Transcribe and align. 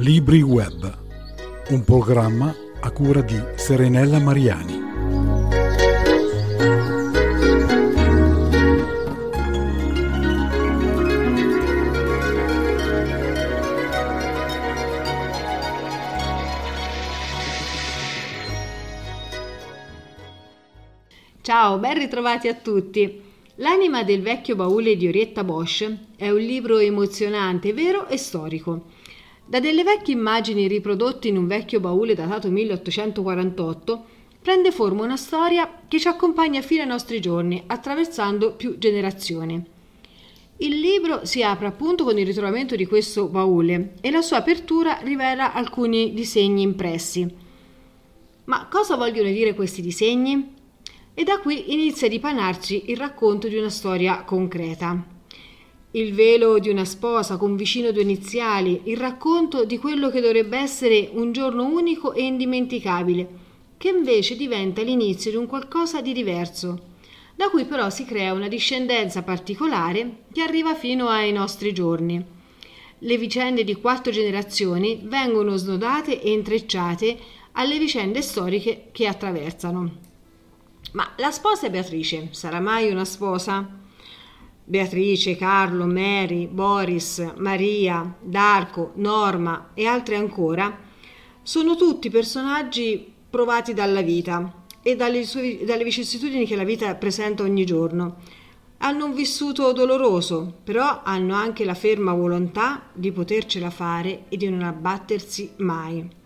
Libri 0.00 0.40
Web, 0.40 0.98
un 1.68 1.84
programma 1.84 2.54
a 2.80 2.90
cura 2.90 3.20
di 3.20 3.38
Serenella 3.56 4.18
Mariani. 4.18 4.80
Ciao, 21.42 21.76
ben 21.76 21.98
ritrovati 21.98 22.48
a 22.48 22.54
tutti. 22.54 23.20
L'anima 23.56 24.02
del 24.02 24.22
vecchio 24.22 24.56
baule 24.56 24.96
di 24.96 25.06
Orietta 25.06 25.44
Bosch 25.44 25.94
è 26.16 26.30
un 26.30 26.40
libro 26.40 26.78
emozionante, 26.78 27.74
vero 27.74 28.08
e 28.08 28.16
storico. 28.16 28.96
Da 29.50 29.58
delle 29.58 29.82
vecchie 29.82 30.14
immagini 30.14 30.68
riprodotte 30.68 31.26
in 31.26 31.36
un 31.36 31.48
vecchio 31.48 31.80
baule 31.80 32.14
datato 32.14 32.48
1848, 32.50 34.04
prende 34.40 34.70
forma 34.70 35.02
una 35.02 35.16
storia 35.16 35.80
che 35.88 35.98
ci 35.98 36.06
accompagna 36.06 36.60
fino 36.62 36.82
ai 36.82 36.86
nostri 36.86 37.18
giorni, 37.18 37.60
attraversando 37.66 38.52
più 38.52 38.78
generazioni. 38.78 39.60
Il 40.58 40.78
libro 40.78 41.24
si 41.24 41.42
apre 41.42 41.66
appunto 41.66 42.04
con 42.04 42.16
il 42.16 42.26
ritrovamento 42.26 42.76
di 42.76 42.86
questo 42.86 43.26
baule 43.26 43.94
e 44.00 44.12
la 44.12 44.22
sua 44.22 44.36
apertura 44.36 45.00
rivela 45.02 45.52
alcuni 45.52 46.14
disegni 46.14 46.62
impressi. 46.62 47.28
Ma 48.44 48.68
cosa 48.70 48.94
vogliono 48.94 49.30
dire 49.30 49.54
questi 49.54 49.82
disegni? 49.82 50.58
e 51.12 51.24
da 51.24 51.40
qui 51.40 51.72
inizia 51.72 52.06
a 52.06 52.10
dipanarci 52.10 52.84
il 52.92 52.96
racconto 52.96 53.48
di 53.48 53.56
una 53.56 53.68
storia 53.68 54.22
concreta. 54.22 55.19
Il 55.92 56.14
velo 56.14 56.60
di 56.60 56.68
una 56.68 56.84
sposa 56.84 57.36
con 57.36 57.56
vicino 57.56 57.90
due 57.90 58.02
iniziali, 58.02 58.82
il 58.84 58.96
racconto 58.96 59.64
di 59.64 59.76
quello 59.76 60.08
che 60.08 60.20
dovrebbe 60.20 60.56
essere 60.56 61.10
un 61.14 61.32
giorno 61.32 61.64
unico 61.64 62.12
e 62.12 62.22
indimenticabile, 62.22 63.28
che 63.76 63.88
invece 63.88 64.36
diventa 64.36 64.82
l'inizio 64.82 65.32
di 65.32 65.36
un 65.36 65.46
qualcosa 65.46 66.00
di 66.00 66.12
diverso, 66.12 66.90
da 67.34 67.48
cui 67.48 67.64
però 67.64 67.90
si 67.90 68.04
crea 68.04 68.32
una 68.32 68.46
discendenza 68.46 69.24
particolare 69.24 70.18
che 70.32 70.42
arriva 70.42 70.76
fino 70.76 71.08
ai 71.08 71.32
nostri 71.32 71.72
giorni. 71.72 72.24
Le 72.96 73.18
vicende 73.18 73.64
di 73.64 73.74
quattro 73.74 74.12
generazioni 74.12 75.00
vengono 75.02 75.56
snodate 75.56 76.22
e 76.22 76.30
intrecciate 76.30 77.18
alle 77.52 77.78
vicende 77.80 78.22
storiche 78.22 78.90
che 78.92 79.08
attraversano. 79.08 79.90
Ma 80.92 81.14
la 81.16 81.32
sposa 81.32 81.66
è 81.66 81.70
Beatrice, 81.70 82.28
sarà 82.30 82.60
mai 82.60 82.92
una 82.92 83.04
sposa? 83.04 83.79
Beatrice, 84.70 85.34
Carlo, 85.34 85.84
Mary, 85.84 86.46
Boris, 86.46 87.32
Maria, 87.38 88.14
Darco, 88.22 88.92
Norma 88.94 89.70
e 89.74 89.84
altri 89.84 90.14
ancora 90.14 90.78
sono 91.42 91.74
tutti 91.74 92.08
personaggi 92.08 93.12
provati 93.28 93.74
dalla 93.74 94.00
vita 94.00 94.64
e 94.80 94.94
dalle, 94.94 95.24
sue, 95.24 95.64
dalle 95.64 95.82
vicissitudini 95.82 96.46
che 96.46 96.54
la 96.54 96.62
vita 96.62 96.94
presenta 96.94 97.42
ogni 97.42 97.66
giorno. 97.66 98.18
Hanno 98.78 99.06
un 99.06 99.12
vissuto 99.12 99.72
doloroso, 99.72 100.58
però 100.62 101.00
hanno 101.02 101.34
anche 101.34 101.64
la 101.64 101.74
ferma 101.74 102.12
volontà 102.12 102.84
di 102.92 103.10
potercela 103.10 103.70
fare 103.70 104.26
e 104.28 104.36
di 104.36 104.48
non 104.48 104.62
abbattersi 104.62 105.50
mai 105.56 106.18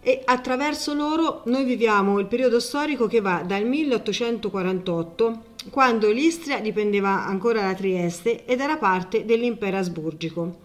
e 0.00 0.22
attraverso 0.24 0.94
loro 0.94 1.42
noi 1.46 1.64
viviamo 1.64 2.18
il 2.18 2.26
periodo 2.26 2.60
storico 2.60 3.06
che 3.06 3.20
va 3.20 3.42
dal 3.44 3.66
1848, 3.66 5.42
quando 5.70 6.10
l'Istria 6.10 6.60
dipendeva 6.60 7.26
ancora 7.26 7.62
da 7.62 7.74
Trieste 7.74 8.44
ed 8.44 8.60
era 8.60 8.76
parte 8.76 9.24
dell'impero 9.24 9.76
asburgico, 9.76 10.60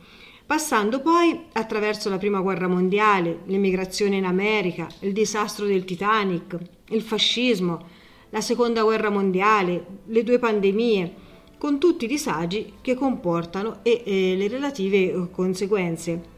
passando 0.46 1.02
poi 1.02 1.46
attraverso 1.54 2.09
la 2.09 2.18
Prima 2.18 2.40
Guerra 2.42 2.68
Mondiale, 2.68 3.40
l'emigrazione 3.46 4.18
in 4.18 4.26
America, 4.26 4.88
il 5.00 5.12
disastro 5.12 5.66
del 5.66 5.84
Titanic, 5.84 6.58
il 6.90 7.02
fascismo, 7.02 7.90
la 8.30 8.42
Seconda 8.42 8.84
Guerra 8.84 9.09
Mondiale, 9.09 9.86
le 10.06 10.24
due 10.24 10.40
pandemie, 10.40 11.22
con 11.58 11.80
tutti 11.80 12.06
i 12.06 12.09
disagi 12.09 12.74
che 12.82 12.94
comportano 12.94 13.80
e, 13.84 14.03
e 14.06 14.36
le 14.36 14.48
relative 14.48 15.30
conseguenze. 15.32 16.32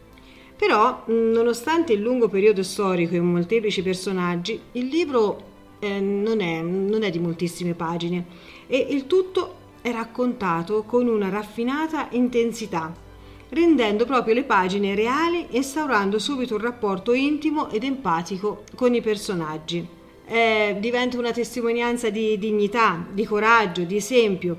Però, 0.55 1.03
nonostante 1.07 1.93
il 1.93 2.01
lungo 2.01 2.29
periodo 2.29 2.63
storico 2.63 3.15
e 3.15 3.19
molteplici 3.19 3.81
personaggi, 3.81 4.59
il 4.73 4.85
libro 4.85 5.53
eh, 5.79 5.99
non, 5.99 6.41
è, 6.41 6.61
non 6.61 7.03
è 7.03 7.09
di 7.09 7.19
moltissime 7.19 7.73
pagine 7.73 8.25
e 8.67 8.77
il 8.77 9.07
tutto 9.07 9.63
è 9.81 9.91
raccontato 9.91 10.83
con 10.83 11.07
una 11.07 11.29
raffinata 11.29 12.07
intensità, 12.11 12.91
rendendo 13.49 14.05
proprio 14.05 14.33
le 14.33 14.43
pagine 14.43 14.95
reali 14.95 15.47
e 15.49 15.57
instaurando 15.57 16.17
subito 16.17 16.55
un 16.55 16.61
rapporto 16.61 17.13
intimo 17.13 17.69
ed 17.69 17.83
empatico 17.83 18.63
con 18.75 18.95
i 18.95 19.01
personaggi. 19.01 19.87
Eh, 20.27 20.77
diventa 20.79 21.19
una 21.19 21.31
testimonianza 21.31 22.09
di 22.09 22.39
dignità, 22.39 23.05
di 23.11 23.25
coraggio, 23.25 23.83
di 23.83 23.95
esempio, 23.95 24.57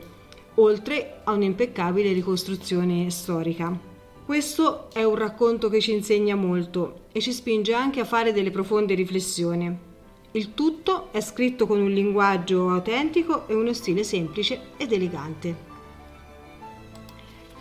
oltre 0.55 1.21
a 1.25 1.33
un'impeccabile 1.33 2.13
ricostruzione 2.13 3.11
storica. 3.11 3.77
Questo 4.25 4.91
è 4.93 5.03
un 5.03 5.17
racconto 5.17 5.69
che 5.69 5.81
ci 5.81 5.93
insegna 5.93 6.37
molto 6.37 7.07
e 7.11 7.21
ci 7.21 7.33
spinge 7.33 7.75
anche 7.75 8.01
a 8.01 8.05
fare 8.05 8.33
delle 8.33 8.51
profonde 8.51 8.95
riflessioni. 8.95 9.86
Il 10.37 10.53
tutto 10.53 11.11
è 11.13 11.23
scritto 11.23 11.67
con 11.67 11.81
un 11.81 11.91
linguaggio 11.91 12.69
autentico 12.69 13.49
e 13.49 13.55
uno 13.55 13.73
stile 13.73 14.05
semplice 14.05 14.73
ed 14.77 14.93
elegante. 14.93 15.57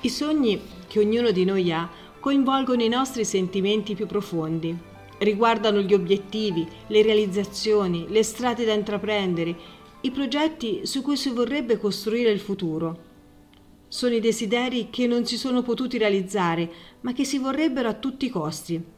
I 0.02 0.10
sogni 0.10 0.60
che 0.86 1.00
ognuno 1.00 1.32
di 1.32 1.46
noi 1.46 1.72
ha 1.72 1.90
coinvolgono 2.20 2.84
i 2.84 2.90
nostri 2.90 3.24
sentimenti 3.24 3.96
più 3.96 4.08
profondi, 4.08 4.78
riguardano 5.20 5.80
gli 5.80 5.94
obiettivi, 5.94 6.68
le 6.88 7.02
realizzazioni, 7.02 8.08
le 8.10 8.24
strade 8.24 8.66
da 8.66 8.74
intraprendere, 8.74 9.56
i 10.02 10.12
progetti 10.12 10.86
su 10.86 11.02
cui 11.02 11.16
si 11.16 11.30
vorrebbe 11.30 11.78
costruire 11.78 12.32
il 12.32 12.42
futuro 12.42 13.14
sono 13.88 14.16
i 14.16 14.20
desideri 14.20 14.90
che 14.90 15.08
non 15.08 15.26
si 15.26 15.38
sono 15.38 15.62
potuti 15.62 15.98
realizzare, 15.98 16.70
ma 17.00 17.14
che 17.14 17.24
si 17.24 17.38
vorrebbero 17.38 17.88
a 17.88 17.94
tutti 17.94 18.26
i 18.26 18.30
costi. 18.30 18.95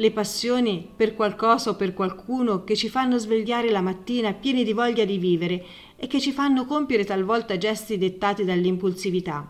Le 0.00 0.12
passioni 0.12 0.88
per 0.96 1.14
qualcosa 1.14 1.68
o 1.68 1.74
per 1.76 1.92
qualcuno 1.92 2.64
che 2.64 2.74
ci 2.74 2.88
fanno 2.88 3.18
svegliare 3.18 3.70
la 3.70 3.82
mattina 3.82 4.32
pieni 4.32 4.64
di 4.64 4.72
voglia 4.72 5.04
di 5.04 5.18
vivere 5.18 5.62
e 5.94 6.06
che 6.06 6.18
ci 6.20 6.32
fanno 6.32 6.64
compiere 6.64 7.04
talvolta 7.04 7.58
gesti 7.58 7.98
dettati 7.98 8.46
dall'impulsività. 8.46 9.46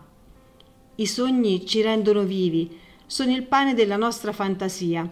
I 0.95 1.05
sogni 1.05 1.65
ci 1.65 1.81
rendono 1.81 2.23
vivi, 2.23 2.69
sono 3.05 3.33
il 3.33 3.43
pane 3.43 3.73
della 3.73 3.95
nostra 3.95 4.33
fantasia 4.33 5.09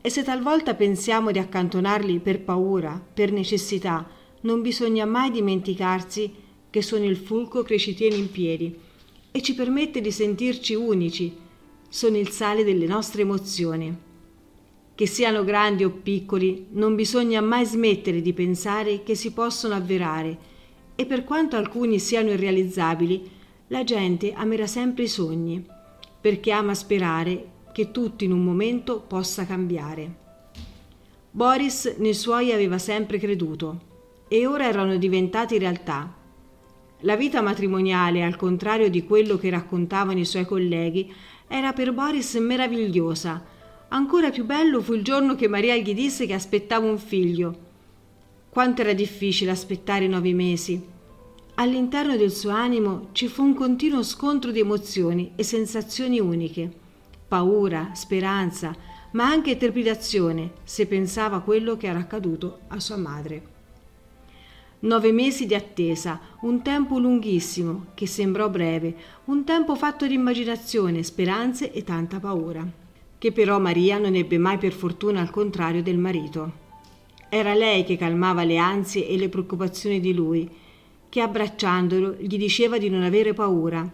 e 0.00 0.10
se 0.10 0.24
talvolta 0.24 0.74
pensiamo 0.74 1.30
di 1.30 1.38
accantonarli 1.38 2.18
per 2.18 2.40
paura, 2.40 3.00
per 3.14 3.30
necessità, 3.30 4.04
non 4.40 4.62
bisogna 4.62 5.04
mai 5.04 5.30
dimenticarsi 5.30 6.34
che 6.68 6.82
sono 6.82 7.04
il 7.04 7.18
fulco 7.18 7.62
che 7.62 7.78
ci 7.78 7.94
tiene 7.94 8.16
in 8.16 8.32
piedi 8.32 8.76
e 9.30 9.42
ci 9.42 9.54
permette 9.54 10.00
di 10.00 10.10
sentirci 10.10 10.74
unici, 10.74 11.32
sono 11.88 12.16
il 12.16 12.30
sale 12.30 12.64
delle 12.64 12.86
nostre 12.86 13.22
emozioni. 13.22 14.10
Che 15.02 15.08
siano 15.08 15.42
grandi 15.42 15.82
o 15.82 15.90
piccoli, 15.90 16.66
non 16.74 16.94
bisogna 16.94 17.40
mai 17.40 17.66
smettere 17.66 18.22
di 18.22 18.32
pensare 18.32 19.02
che 19.02 19.16
si 19.16 19.32
possono 19.32 19.74
avverare 19.74 20.38
e 20.94 21.06
per 21.06 21.24
quanto 21.24 21.56
alcuni 21.56 21.98
siano 21.98 22.30
irrealizzabili, 22.30 23.28
la 23.66 23.82
gente 23.82 24.32
amerà 24.32 24.68
sempre 24.68 25.02
i 25.02 25.08
sogni, 25.08 25.66
perché 26.20 26.52
ama 26.52 26.72
sperare 26.74 27.46
che 27.72 27.90
tutto 27.90 28.22
in 28.22 28.30
un 28.30 28.44
momento 28.44 29.00
possa 29.00 29.44
cambiare. 29.44 30.14
Boris 31.32 31.96
nei 31.98 32.14
suoi 32.14 32.52
aveva 32.52 32.78
sempre 32.78 33.18
creduto 33.18 33.80
e 34.28 34.46
ora 34.46 34.68
erano 34.68 34.96
diventati 34.98 35.58
realtà 35.58 36.14
la 37.00 37.16
vita 37.16 37.42
matrimoniale, 37.42 38.22
al 38.22 38.36
contrario 38.36 38.88
di 38.88 39.02
quello 39.02 39.36
che 39.36 39.50
raccontavano 39.50 40.20
i 40.20 40.24
suoi 40.24 40.44
colleghi, 40.44 41.12
era 41.48 41.72
per 41.72 41.92
Boris 41.92 42.34
meravigliosa. 42.36 43.58
Ancora 43.92 44.30
più 44.30 44.46
bello 44.46 44.80
fu 44.80 44.94
il 44.94 45.04
giorno 45.04 45.34
che 45.34 45.48
Maria 45.48 45.76
gli 45.76 45.92
disse 45.92 46.24
che 46.24 46.32
aspettava 46.32 46.86
un 46.86 46.96
figlio. 46.96 47.70
Quanto 48.48 48.80
era 48.80 48.94
difficile 48.94 49.50
aspettare 49.50 50.08
nove 50.08 50.32
mesi. 50.32 50.82
All'interno 51.56 52.16
del 52.16 52.30
suo 52.30 52.52
animo 52.52 53.08
ci 53.12 53.28
fu 53.28 53.42
un 53.42 53.52
continuo 53.52 54.02
scontro 54.02 54.50
di 54.50 54.60
emozioni 54.60 55.32
e 55.36 55.42
sensazioni 55.42 56.20
uniche. 56.20 56.72
Paura, 57.28 57.90
speranza, 57.92 58.74
ma 59.10 59.26
anche 59.26 59.58
trepidazione 59.58 60.52
se 60.64 60.86
pensava 60.86 61.36
a 61.36 61.40
quello 61.40 61.76
che 61.76 61.86
era 61.86 61.98
accaduto 61.98 62.60
a 62.68 62.80
sua 62.80 62.96
madre. 62.96 63.42
Nove 64.80 65.12
mesi 65.12 65.44
di 65.44 65.54
attesa, 65.54 66.18
un 66.40 66.62
tempo 66.62 66.98
lunghissimo, 66.98 67.88
che 67.92 68.06
sembrò 68.06 68.48
breve, 68.48 68.96
un 69.26 69.44
tempo 69.44 69.76
fatto 69.76 70.06
di 70.06 70.14
immaginazione, 70.14 71.02
speranze 71.02 71.72
e 71.72 71.84
tanta 71.84 72.18
paura, 72.18 72.80
che 73.22 73.30
però 73.30 73.60
Maria 73.60 73.98
non 73.98 74.16
ebbe 74.16 74.36
mai 74.36 74.58
per 74.58 74.72
fortuna 74.72 75.20
al 75.20 75.30
contrario 75.30 75.80
del 75.80 75.96
marito. 75.96 76.52
Era 77.28 77.54
lei 77.54 77.84
che 77.84 77.96
calmava 77.96 78.42
le 78.42 78.56
ansie 78.56 79.06
e 79.06 79.16
le 79.16 79.28
preoccupazioni 79.28 80.00
di 80.00 80.12
lui, 80.12 80.50
che 81.08 81.20
abbracciandolo 81.20 82.16
gli 82.18 82.36
diceva 82.36 82.78
di 82.78 82.88
non 82.88 83.04
avere 83.04 83.32
paura, 83.32 83.88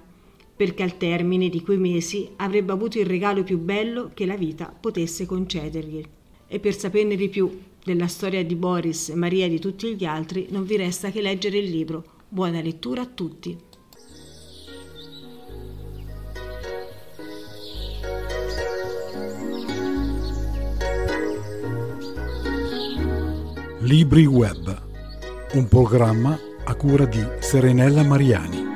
perché 0.56 0.82
al 0.82 0.96
termine 0.96 1.50
di 1.50 1.60
quei 1.60 1.76
mesi 1.76 2.26
avrebbe 2.36 2.72
avuto 2.72 2.98
il 2.98 3.04
regalo 3.04 3.42
più 3.42 3.58
bello 3.58 4.12
che 4.14 4.24
la 4.24 4.34
vita 4.34 4.74
potesse 4.80 5.26
concedergli. 5.26 6.02
E 6.46 6.58
per 6.58 6.74
saperne 6.74 7.14
di 7.14 7.28
più 7.28 7.54
della 7.84 8.06
storia 8.06 8.42
di 8.42 8.54
Boris, 8.54 9.10
Maria 9.10 9.44
e 9.44 9.50
di 9.50 9.58
tutti 9.58 9.94
gli 9.94 10.06
altri, 10.06 10.46
non 10.48 10.64
vi 10.64 10.78
resta 10.78 11.10
che 11.10 11.20
leggere 11.20 11.58
il 11.58 11.68
libro. 11.68 12.02
Buona 12.30 12.62
lettura 12.62 13.02
a 13.02 13.06
tutti. 13.06 13.67
Libri 23.88 24.26
Web, 24.26 24.82
un 25.54 25.66
programma 25.66 26.38
a 26.64 26.74
cura 26.74 27.06
di 27.06 27.26
Serenella 27.38 28.02
Mariani. 28.02 28.67